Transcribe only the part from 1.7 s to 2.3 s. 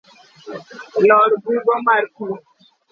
mar pi.